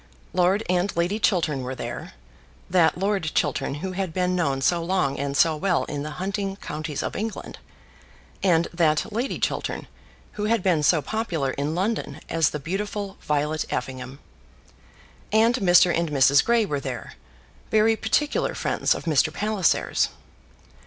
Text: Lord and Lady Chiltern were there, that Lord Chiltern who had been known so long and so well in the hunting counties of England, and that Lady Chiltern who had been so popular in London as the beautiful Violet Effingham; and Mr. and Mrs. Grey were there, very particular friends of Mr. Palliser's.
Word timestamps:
Lord 0.33 0.63
and 0.67 0.91
Lady 0.97 1.19
Chiltern 1.19 1.61
were 1.61 1.75
there, 1.75 2.13
that 2.71 2.97
Lord 2.97 3.29
Chiltern 3.35 3.75
who 3.85 3.91
had 3.91 4.15
been 4.15 4.35
known 4.35 4.59
so 4.61 4.83
long 4.83 5.19
and 5.19 5.37
so 5.37 5.55
well 5.55 5.83
in 5.83 6.01
the 6.01 6.09
hunting 6.17 6.55
counties 6.55 7.03
of 7.03 7.15
England, 7.15 7.59
and 8.41 8.67
that 8.73 9.13
Lady 9.13 9.37
Chiltern 9.37 9.85
who 10.31 10.45
had 10.45 10.63
been 10.63 10.81
so 10.81 11.03
popular 11.03 11.51
in 11.51 11.75
London 11.75 12.19
as 12.29 12.49
the 12.49 12.59
beautiful 12.59 13.17
Violet 13.21 13.63
Effingham; 13.69 14.17
and 15.31 15.57
Mr. 15.57 15.95
and 15.95 16.09
Mrs. 16.09 16.43
Grey 16.43 16.65
were 16.65 16.79
there, 16.79 17.13
very 17.69 17.95
particular 17.95 18.55
friends 18.55 18.95
of 18.95 19.03
Mr. 19.05 19.31
Palliser's. 19.31 20.09